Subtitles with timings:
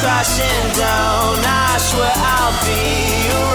[0.00, 3.49] crashing down, I swear I'll be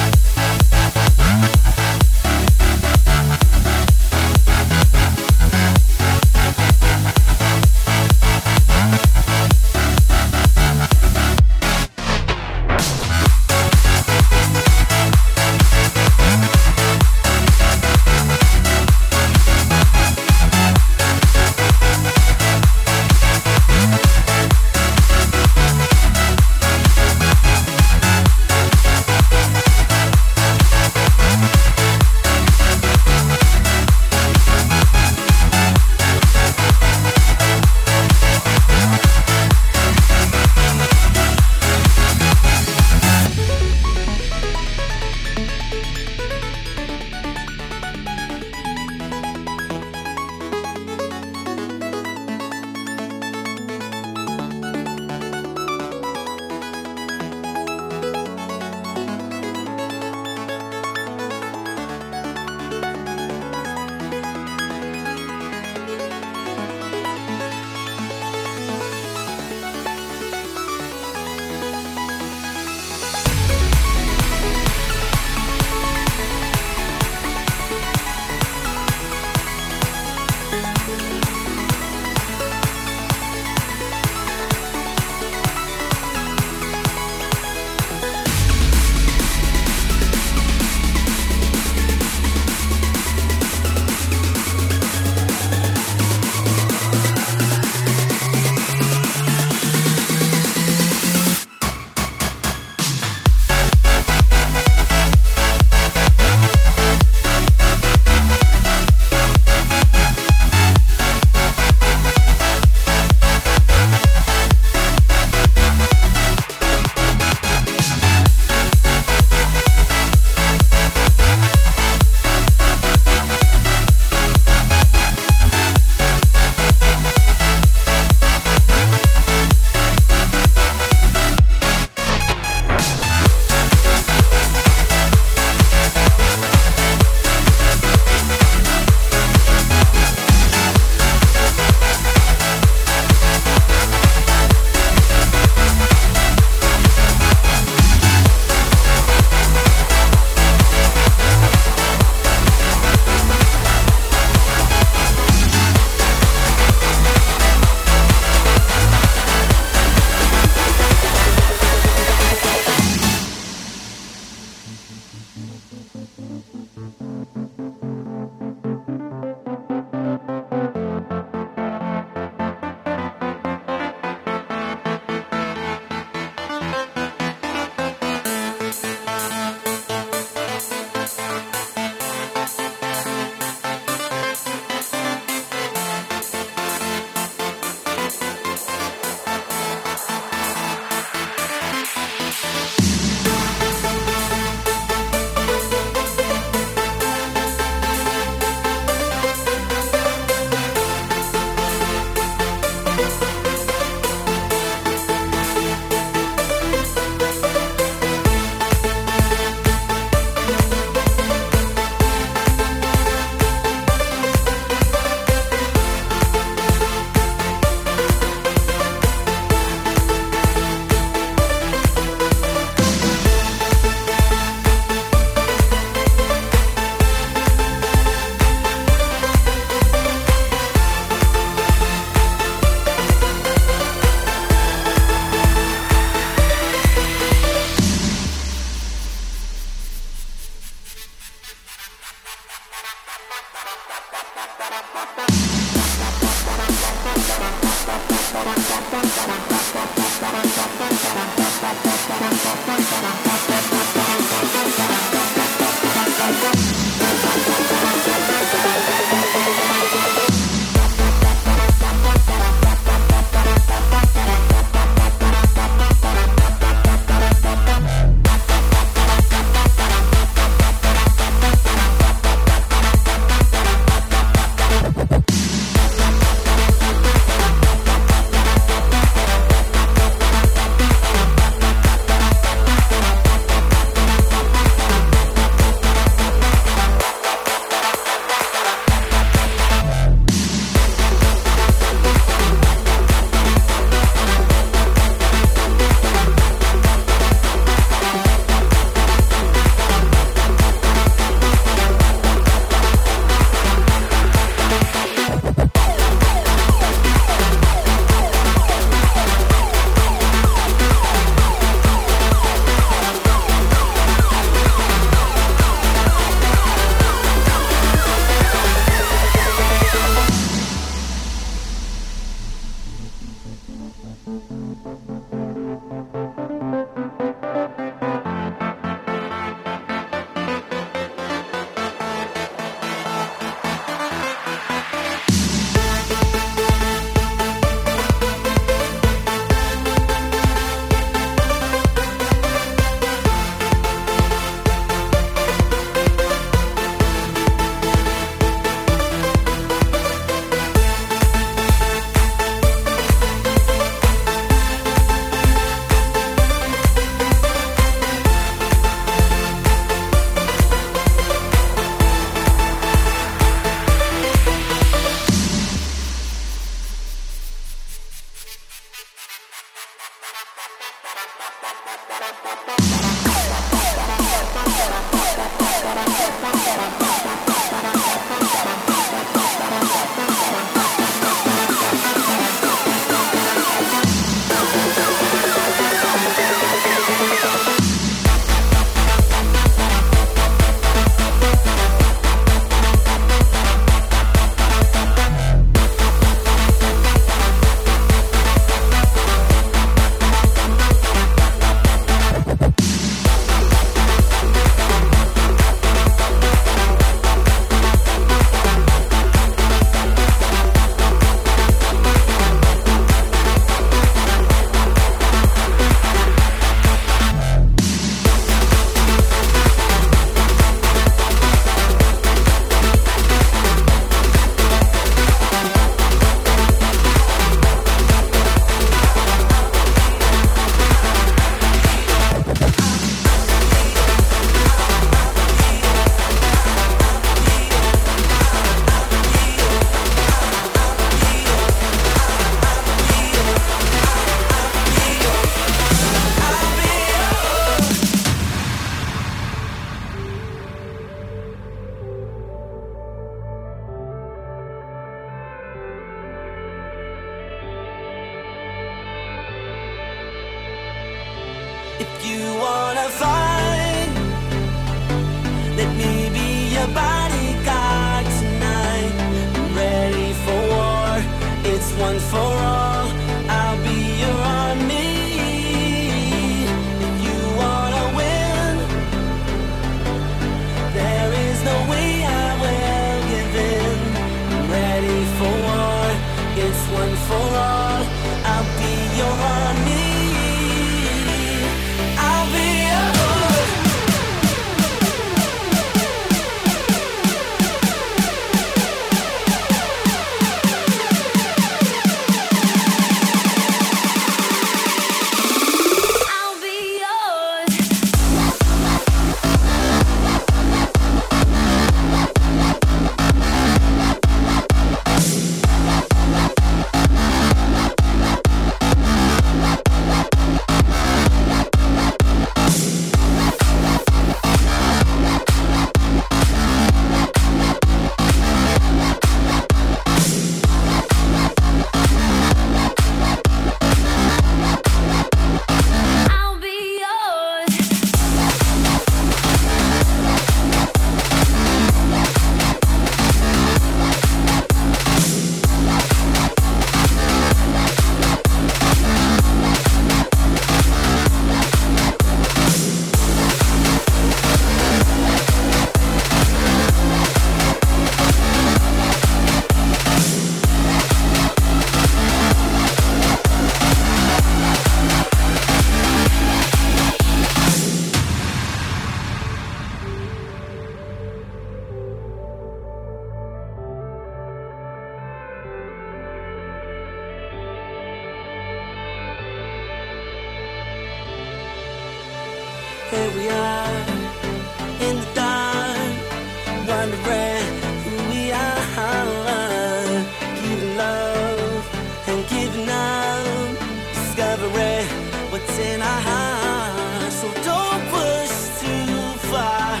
[594.36, 595.04] discovery
[595.50, 597.36] what's in our hearts.
[597.36, 600.00] So don't push too far.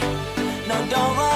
[0.68, 1.35] No, don't run.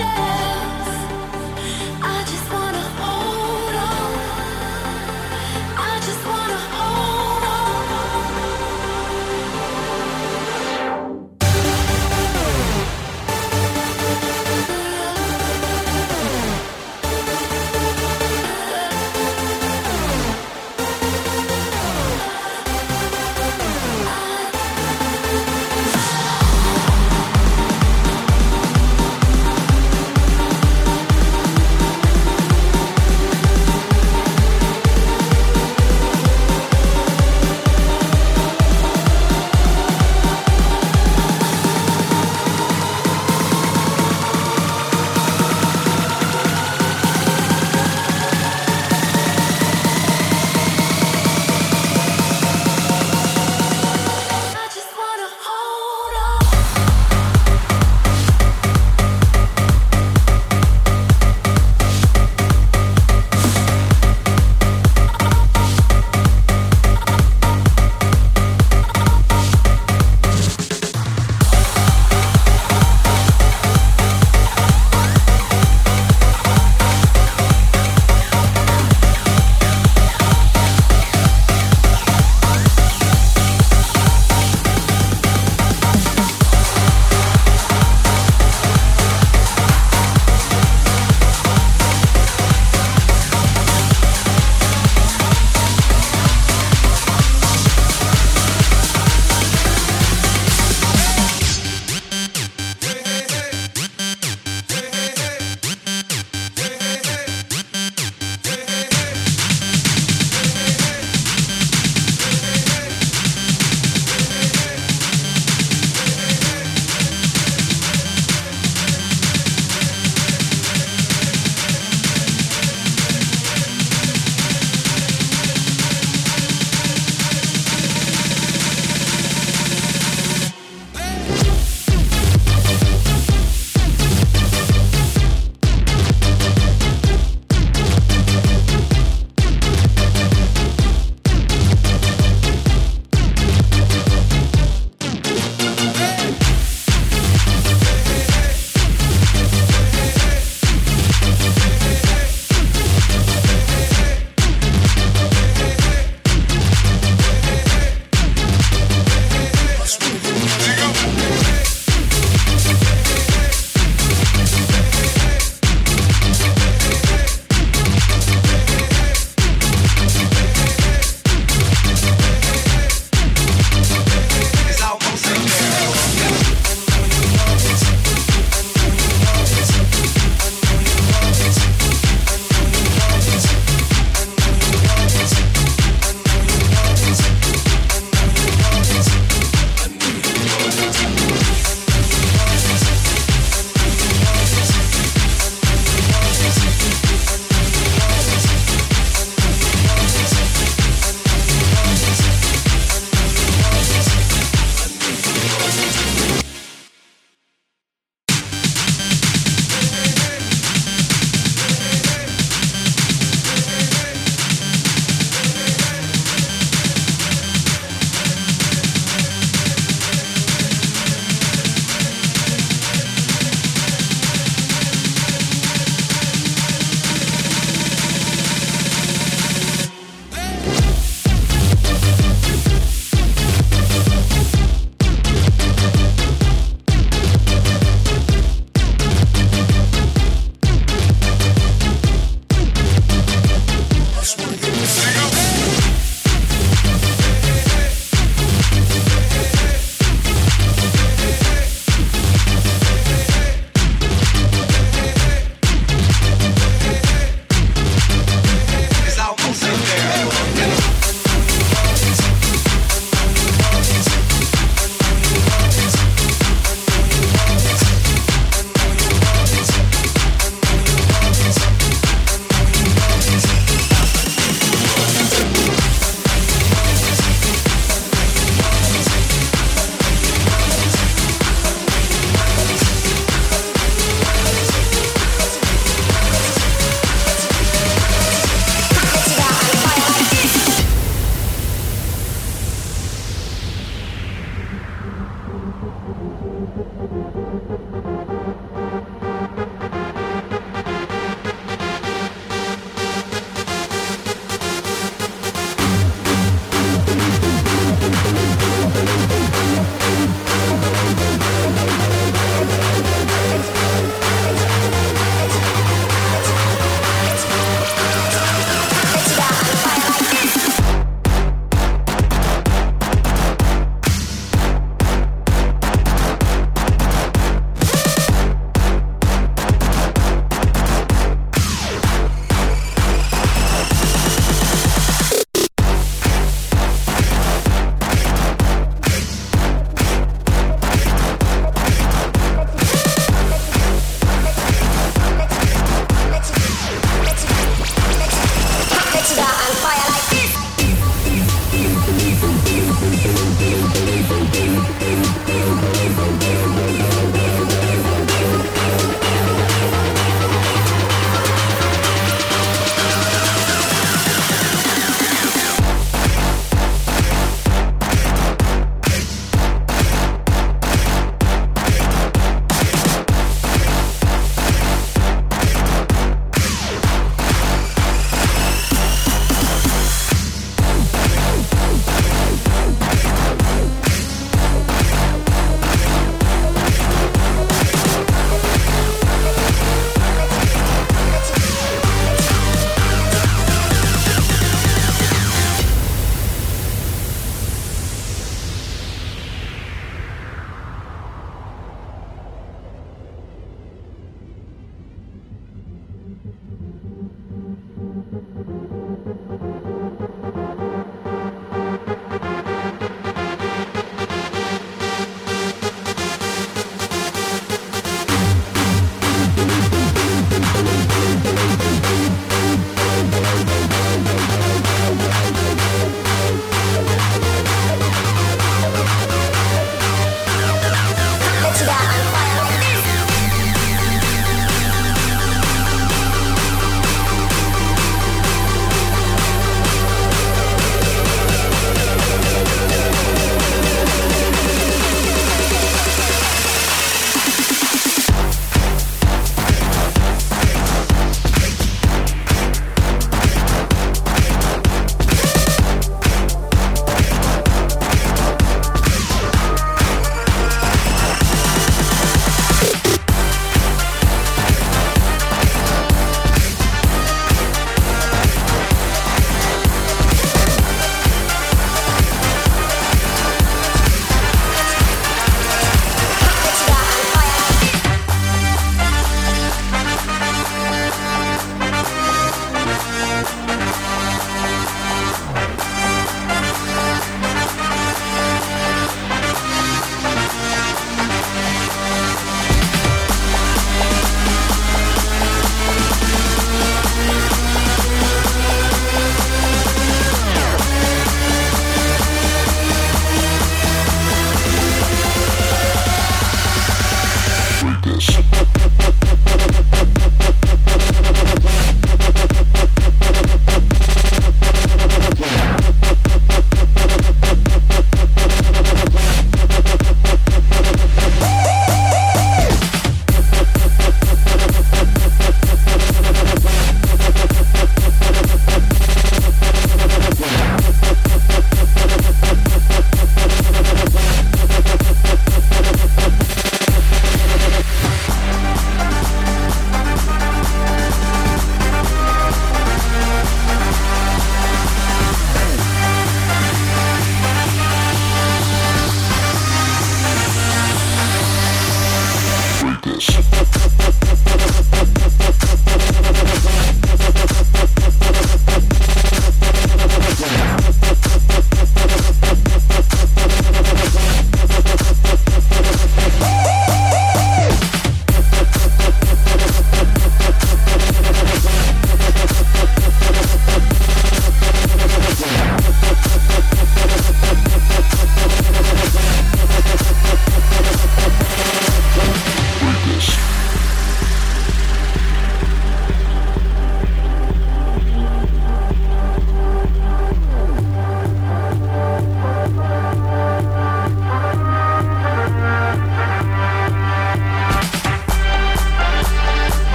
[0.00, 0.27] Us